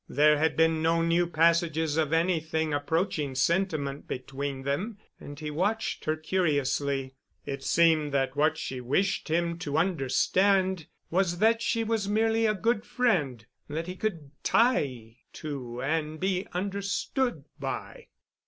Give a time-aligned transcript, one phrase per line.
[0.09, 6.05] There had been no new passages of anything approaching sentiment between them and he watched
[6.05, 7.13] her curiously.
[7.45, 12.55] It seemed that what she wished him to understand was that she was merely a
[12.55, 18.07] good friend that he could tie to and be understood by.